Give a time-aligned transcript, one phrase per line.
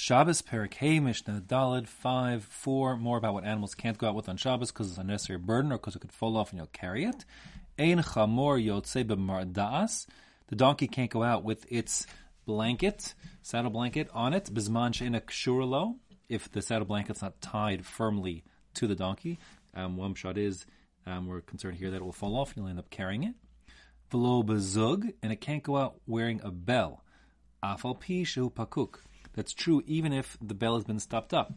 [0.00, 4.30] Shabbos Perik Hey Mishnah Dalid five four more about what animals can't go out with
[4.30, 6.68] on Shabbos because it's a necessary burden or because it could fall off and you'll
[6.68, 7.26] carry it.
[7.78, 10.06] Ein Chamor Yotze B'Mardaas.
[10.46, 12.06] The donkey can't go out with its
[12.46, 14.46] blanket, saddle blanket on it.
[14.46, 15.96] Bisman She'ena Kshuralo.
[16.30, 18.42] If the saddle blanket's not tied firmly
[18.76, 19.38] to the donkey,
[19.74, 20.64] um, one shot is
[21.04, 23.34] um, we're concerned here that it will fall off and you'll end up carrying it.
[24.10, 27.04] Velo Bezug, and it can't go out wearing a bell.
[27.62, 29.00] Afal Pi Shu Pakuk
[29.40, 31.50] that's true even if the bell has been stopped up.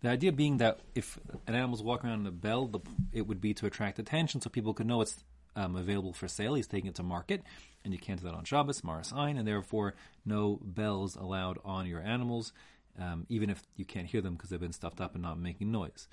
[0.00, 1.18] The idea being that if
[1.48, 2.78] an animal's walking around in a bell, the,
[3.12, 5.24] it would be to attract attention so people could know it's
[5.56, 6.54] um, available for sale.
[6.54, 7.42] He's taking it to market,
[7.82, 9.94] and you can't do that on Shabbos, Maris Ein, and therefore
[10.24, 12.52] no bells allowed on your animals,
[12.96, 15.72] um, even if you can't hear them because they've been stuffed up and not making
[15.72, 16.06] noise.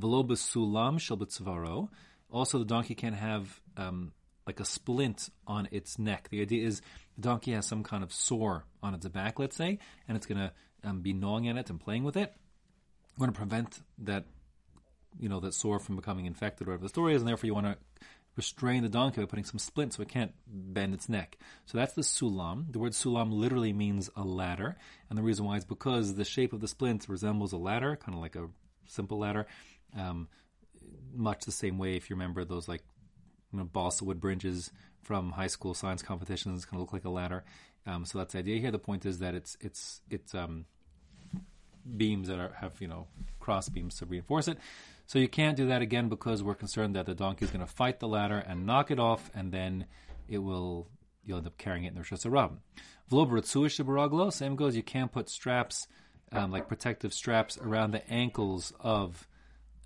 [0.00, 1.90] Velobus sulam shel
[2.30, 4.12] Also, the donkey can't have um,
[4.46, 6.28] like a splint on its neck.
[6.30, 6.82] The idea is
[7.16, 10.38] the donkey has some kind of sore on its back, let's say, and it's going
[10.38, 10.52] to
[10.84, 12.32] um, be gnawing at it and playing with it.
[13.16, 14.24] You want to prevent that,
[15.18, 17.54] you know, that sore from becoming infected, or whatever the story is, and therefore you
[17.54, 17.76] want to
[18.36, 21.38] restrain the donkey by putting some splints so it can't bend its neck.
[21.66, 22.72] So that's the sulam.
[22.72, 24.76] The word sulam literally means a ladder,
[25.08, 28.14] and the reason why is because the shape of the splint resembles a ladder, kind
[28.14, 28.48] of like a
[28.86, 29.46] simple ladder.
[29.96, 30.28] Um,
[31.14, 32.82] much the same way, if you remember those like
[33.54, 34.70] you know, balsa wood bridges
[35.02, 36.64] from high school science competitions.
[36.64, 37.44] Kind of look like a ladder.
[37.86, 38.70] Um, so that's the idea here.
[38.70, 40.66] The point is that it's it's it's um,
[41.96, 43.06] beams that are, have you know
[43.40, 44.58] cross beams to reinforce it.
[45.06, 47.70] So you can't do that again because we're concerned that the donkey is going to
[47.70, 49.86] fight the ladder and knock it off, and then
[50.28, 50.88] it will
[51.24, 52.58] you'll end up carrying it in the Reshus Harabim.
[54.32, 54.76] Same goes.
[54.76, 55.86] You can't put straps
[56.32, 59.28] um, like protective straps around the ankles of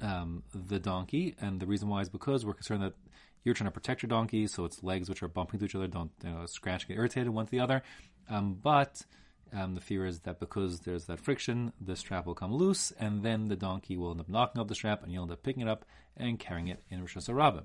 [0.00, 2.94] um, the donkey, and the reason why is because we're concerned that
[3.44, 5.86] you're trying to protect your donkey, so its legs, which are bumping to each other,
[5.86, 7.82] don't you know, scratch, get irritated one to the other.
[8.28, 9.04] Um, but
[9.52, 13.22] um, the fear is that because there's that friction, the strap will come loose, and
[13.22, 15.62] then the donkey will end up knocking off the strap, and you'll end up picking
[15.62, 15.84] it up
[16.16, 17.64] and carrying it in Reshus Harabim.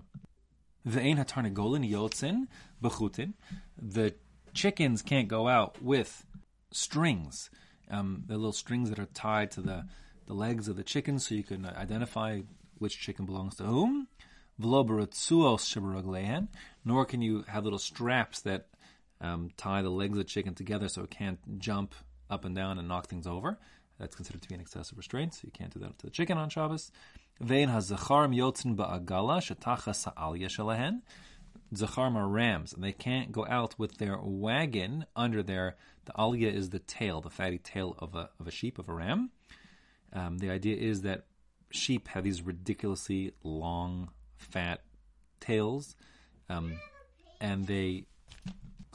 [0.88, 2.48] Ve'ein hatarnegolin yotzin
[2.82, 3.34] bechutin.
[3.82, 4.14] The
[4.54, 6.26] chickens can't go out with
[6.72, 7.50] strings.
[7.90, 9.86] Um, the little strings that are tied to the,
[10.28, 12.42] the legs of the chicken, so you can identify
[12.78, 14.08] which chicken belongs to whom
[14.60, 15.08] nor
[17.06, 18.68] can you have little straps that
[19.22, 21.96] um, tie the legs of the chicken together so it can't jump
[22.30, 23.58] up and down and knock things over.
[24.00, 26.38] That's considered to be an excessive restraint, so you can't do that to the chicken
[26.38, 26.92] on Shabbos.
[27.40, 31.02] Vein hazacharim yotzin ba'agala shetacha sa'alya shalahen.
[31.74, 35.76] Zacharim are rams, and they can't go out with their wagon under their.
[36.06, 38.94] The aliyah is the tail, the fatty tail of a of a sheep of a
[38.94, 39.32] ram.
[40.12, 41.26] Um, the idea is that
[41.72, 44.10] sheep have these ridiculously long
[44.44, 44.82] fat
[45.40, 45.96] tails,
[46.50, 46.78] um,
[47.42, 48.06] and they.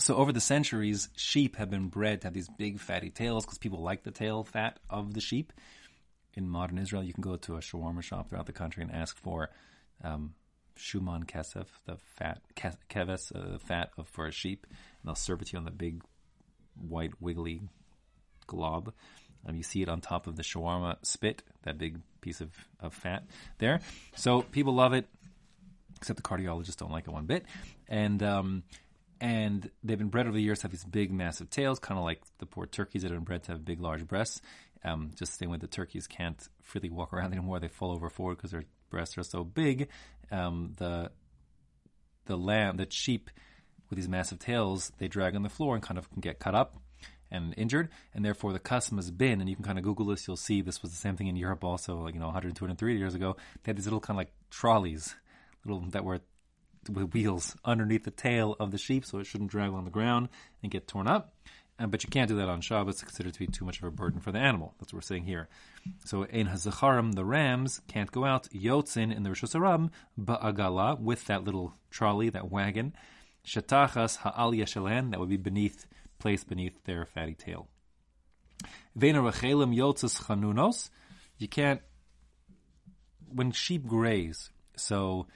[0.01, 3.59] So over the centuries, sheep have been bred to have these big fatty tails because
[3.59, 5.53] people like the tail fat of the sheep.
[6.35, 9.17] In modern Israel, you can go to a shawarma shop throughout the country and ask
[9.17, 9.51] for
[10.05, 10.35] um,
[10.77, 15.43] shuman keves, the fat keves, uh, the fat of, for a sheep, and they'll serve
[15.43, 16.03] it to you on the big
[16.77, 17.63] white wiggly
[18.47, 18.93] glob.
[19.47, 22.95] Um, you see it on top of the shawarma spit, that big piece of, of
[22.95, 23.25] fat
[23.59, 23.81] there.
[24.17, 25.07] So people love it
[25.99, 27.45] except the cardiologists don't like it one bit.
[27.89, 28.63] And um,
[29.21, 32.05] and they've been bred over the years to have these big, massive tails, kind of
[32.05, 34.41] like the poor turkeys that have been bred to have big, large breasts.
[34.85, 38.09] Um, just the same way the turkeys can't freely walk around anymore; they fall over
[38.09, 39.89] forward because their breasts are so big.
[40.31, 41.11] Um, the
[42.27, 43.31] the lamb, the sheep
[43.91, 46.55] with these massive tails, they drag on the floor and kind of can get cut
[46.55, 46.77] up
[47.31, 50.27] and injured, and therefore the custom has been, and you can kind of Google this,
[50.27, 52.99] you'll see this was the same thing in Europe also, like, you know, 100, 203
[52.99, 53.37] years ago.
[53.63, 55.15] They had these little kind of like trolleys
[55.69, 56.21] little that were
[56.89, 60.29] with wheels underneath the tail of the sheep, so it shouldn't drag on the ground
[60.63, 61.35] and get torn up.
[61.79, 63.85] Um, but you can't do that on Shabbos; it's considered to be too much of
[63.85, 64.75] a burden for the animal.
[64.79, 65.49] That's what we're saying here.
[66.05, 68.49] So ein hazacharim, the rams can't go out.
[68.51, 69.91] Yotzin in the Reshus Harabim
[70.21, 72.95] ba'agala with that little trolley, that wagon.
[73.47, 75.87] Shatachas ha'al yeshalan that would be beneath,
[76.19, 77.69] placed beneath their fatty tail.
[78.97, 80.91] Vena rachelim yotzes chanunos.
[81.39, 81.81] You can't
[83.33, 84.51] when sheep graze.
[84.77, 85.29] So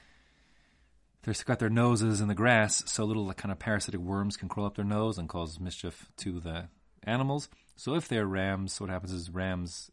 [1.23, 4.67] they've got their noses in the grass, so little kind of parasitic worms can crawl
[4.67, 6.69] up their nose and cause mischief to the
[7.05, 7.49] animals.
[7.77, 9.91] So if they're rams, what happens is rams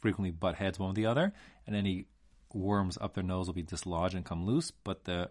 [0.00, 1.32] frequently butt heads one with the other,
[1.66, 2.06] and any
[2.54, 4.70] worms up their nose will be dislodged and come loose.
[4.70, 5.30] But the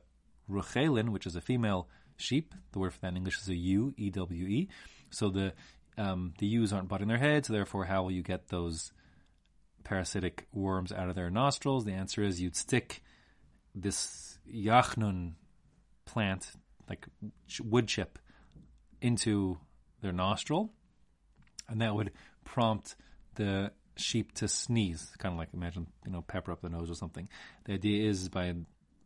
[0.50, 1.88] ruchelin, which is a female
[2.18, 4.70] sheep, the word for that in English is a ewe, E W E.
[5.10, 5.54] So the
[5.98, 8.92] um, the ewes aren't butting their heads, therefore, how will you get those
[9.84, 11.86] parasitic worms out of their nostrils?
[11.86, 13.02] The answer is you'd stick
[13.74, 15.34] this yachnun
[16.06, 16.52] plant,
[16.90, 17.06] like
[17.64, 18.20] wood chip,
[19.02, 19.58] into
[20.02, 20.72] their nostril,
[21.68, 22.12] and that would
[22.44, 22.96] prompt
[23.36, 26.96] the sheep to sneeze, kind of like imagine you know pepper up the nose or
[26.96, 27.28] something.
[27.66, 28.54] The idea is by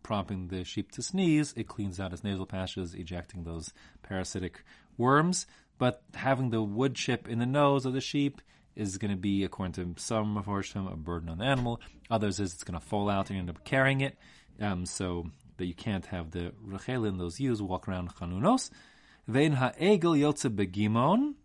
[0.03, 3.71] prompting the sheep to sneeze, it cleans out its nasal passages, ejecting those
[4.03, 4.63] parasitic
[4.97, 5.45] worms.
[5.77, 8.41] But having the wood chip in the nose of the sheep
[8.75, 11.81] is going to be, according to some Mepharshim, a burden on the animal.
[12.09, 14.17] Others is it's going to fall out and you end up carrying it.
[14.59, 15.27] Um, so
[15.57, 18.69] that you can't have the rechelin, those ewes, walk around chanunos.
[19.27, 21.36] Vein ha'egel yotze begimon.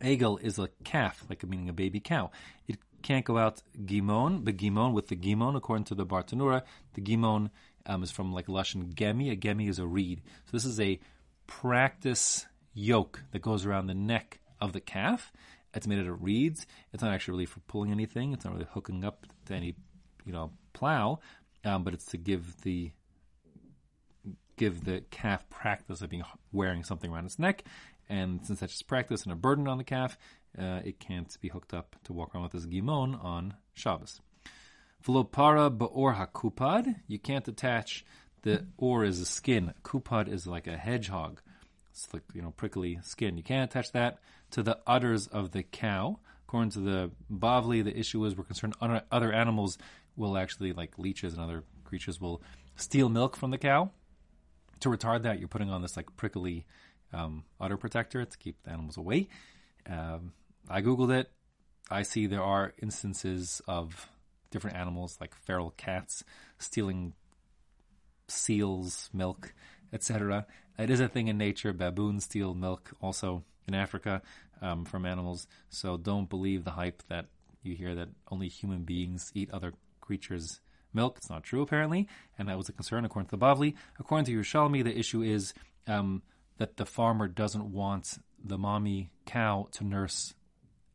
[0.00, 2.30] Egel is a calf, like meaning a baby cow.
[2.66, 6.62] It can't go out gimon, begimon, with the gimon, according to the Bartanura.
[6.94, 7.50] The gimon
[7.86, 9.30] um, is from like Lushan gemi.
[9.30, 10.22] A gemi is a reed.
[10.46, 10.98] So this is a
[11.46, 15.32] practice yoke that goes around the neck of the calf.
[15.74, 16.66] It's made out of reeds.
[16.92, 18.32] It's not actually really for pulling anything.
[18.32, 19.74] It's not really hooking up to any,
[20.24, 21.20] you know, plow,
[21.64, 22.90] um, but it's to give the
[24.56, 26.22] give the calf practice of being
[26.52, 27.64] wearing something around its neck.
[28.10, 30.18] And since that's just practice and a burden on the calf,
[30.58, 34.20] uh, it can't be hooked up to walk around with this gimon on Shabbos.
[35.04, 36.96] Vlopara ba'or hakupad.
[37.06, 38.04] You can't attach
[38.42, 39.72] the or is a skin.
[39.82, 41.40] Kupad is like a hedgehog.
[41.92, 43.36] It's like you know prickly skin.
[43.36, 44.18] You can't attach that
[44.52, 46.18] to the udders of the cow.
[46.46, 49.78] According to the Bavli, the issue is we're concerned other animals
[50.20, 52.42] will actually like leeches and other creatures will
[52.76, 53.90] steal milk from the cow.
[54.80, 56.66] To retard that, you're putting on this like prickly
[57.12, 59.28] um, udder protector to keep the animals away.
[59.88, 60.32] Um,
[60.68, 61.30] I googled it.
[61.90, 64.08] I see there are instances of
[64.50, 66.22] different animals like feral cats
[66.58, 67.14] stealing
[68.28, 69.52] seals' milk,
[69.92, 70.46] etc.
[70.78, 71.72] It is a thing in nature.
[71.72, 74.22] Baboons steal milk also in Africa
[74.62, 75.46] um, from animals.
[75.68, 77.26] So don't believe the hype that
[77.62, 79.72] you hear that only human beings eat other
[80.10, 80.60] creatures'
[80.92, 81.18] milk.
[81.18, 83.74] It's not true, apparently, and that was a concern according to the Bavli.
[84.00, 85.54] According to Yerushalmi, the issue is
[85.86, 86.22] um,
[86.58, 90.34] that the farmer doesn't want the mommy cow to nurse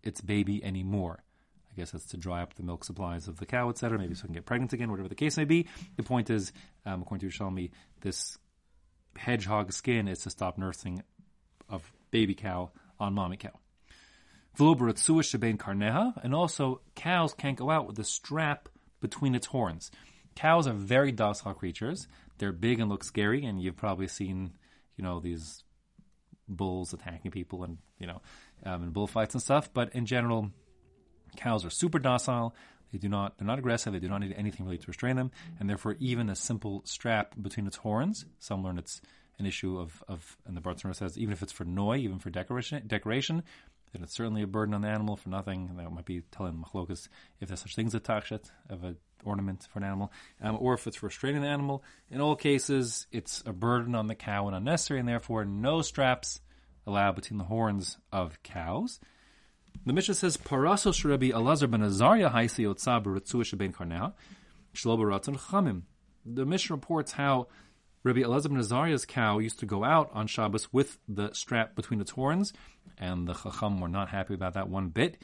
[0.03, 1.23] its baby anymore.
[1.71, 3.97] I guess that's to dry up the milk supplies of the cow, etc.
[3.97, 5.65] Maybe so it can get pregnant again, whatever the case may be.
[5.95, 6.51] The point is,
[6.85, 7.71] um, according to Yerushalmi,
[8.01, 8.38] this
[9.15, 11.03] hedgehog skin is to stop nursing
[11.69, 13.57] of baby cow on mommy cow.
[16.23, 18.69] And also, cows can't go out with a strap
[19.07, 19.91] between its horns.
[20.35, 22.07] Cows are very docile creatures.
[22.39, 24.53] They're big and look scary, and you've probably seen,
[24.97, 25.63] you know, these
[26.47, 28.21] bulls attacking people and, you know,
[28.65, 29.69] um, in bullfights and stuff.
[29.73, 30.49] But in general,
[31.37, 32.55] cows are super docile.
[32.91, 33.93] They do not, they're not aggressive.
[33.93, 35.31] They do not need anything really to restrain them.
[35.59, 39.01] And therefore, even a simple strap between its horns, some learn it's
[39.37, 42.29] an issue of, of and the Bartenura says, even if it's for noi, even for
[42.29, 43.43] decoration, decoration,
[43.95, 45.68] then it's certainly a burden on the animal for nothing.
[45.69, 47.07] And that might be telling machlokas
[47.39, 50.12] if there's such things as a takshet of an ornament for an animal,
[50.42, 51.81] um, or if it's restraining the animal.
[52.09, 56.42] In all cases, it's a burden on the cow and unnecessary, and therefore no straps
[56.86, 59.00] allowed between the horns of cows.
[59.86, 64.13] The Mishnah says, "Parasos Rabbi Elazar ben Azariah haisi otzab b'ritzuah ben karneha
[64.74, 65.83] shlo b'ratzon chamim."
[66.25, 67.48] The Mishnah reports how
[68.05, 71.99] Rabbi Elazar ben Azariah's cow used to go out on Shabbos with the strap between
[71.99, 72.53] its horns,
[72.99, 75.17] and the Chacham were not happy about that one bit.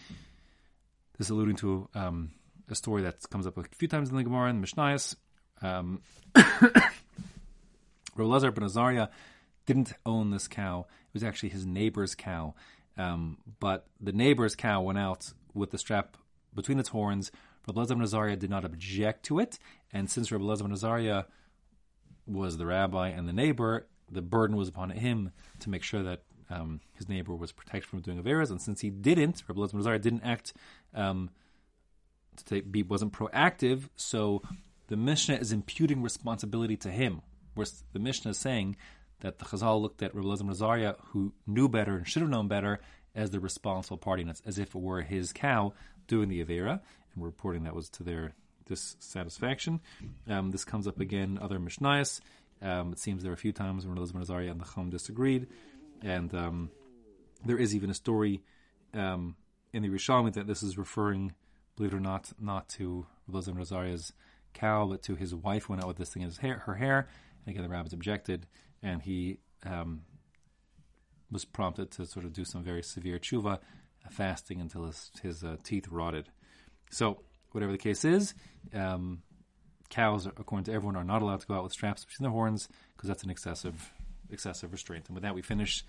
[1.15, 2.31] This is alluding to um,
[2.69, 5.15] a story that comes up a few times in the Gemara and the Mishnayos.
[5.61, 6.01] Um,
[6.35, 6.81] Rabbi
[8.17, 9.09] Elazar ben Azariah
[9.67, 12.55] didn't own this cow; it was actually his neighbor's cow.
[12.97, 16.17] Um, but the neighbor's cow went out with the strap
[16.55, 17.31] between its horns.
[17.67, 19.59] Rabbi Elazar ben Azariah did not object to it,
[19.93, 21.23] and since Rabbi Elazar ben Azariah
[22.33, 26.23] was the rabbi and the neighbor, the burden was upon him to make sure that
[26.50, 28.50] um, his neighbor was protected from doing averas.
[28.50, 30.53] And since he didn't, Rabbi Elazar Nazar didn't act,
[30.93, 31.29] um,
[32.45, 34.41] to be, wasn't proactive, so
[34.88, 37.21] the Mishnah is imputing responsibility to him.
[37.53, 38.75] Whereas the Mishnah is saying
[39.21, 42.47] that the Chazal looked at Rabbi Elazar Nazaria, who knew better and should have known
[42.47, 42.79] better,
[43.13, 45.73] as the responsible party, and as if it were his cow
[46.07, 46.79] doing the Avera,
[47.13, 48.33] and reporting that was to their
[48.71, 49.81] dissatisfaction.
[50.27, 52.21] Um, this comes up again other Mishnayos.
[52.61, 54.89] Um, it seems there are a few times when Elazar ben Azariah and the Chum
[54.89, 55.47] disagreed,
[56.01, 56.71] and um,
[57.45, 58.43] there is even a story
[58.93, 59.35] um,
[59.73, 61.33] in the Yerushalmi that this is referring,
[61.75, 64.13] believe it or not, not to Elazar ben Azariah's
[64.53, 67.07] cow, but to his wife went out with this thing in his hair, her hair.
[67.45, 68.45] And again, the rabbis objected,
[68.83, 70.01] and he um,
[71.31, 73.59] was prompted to sort of do some very severe tshuva,
[74.09, 76.29] fasting until his, his uh, teeth rotted.
[76.89, 78.34] So whatever the case is,
[78.74, 79.22] um,
[79.89, 82.70] cows, according to everyone, are not allowed to go out with straps between their horns
[82.96, 83.91] because that's an excessive
[84.29, 85.08] excessive restraint.
[85.08, 85.84] And with that, we finish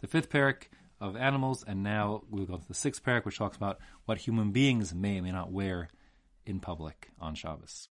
[0.00, 0.68] the fifth parak
[1.00, 4.52] of animals, and now we'll go to the sixth parak, which talks about what human
[4.52, 5.88] beings may or may not wear
[6.46, 7.88] in public on Shabbos.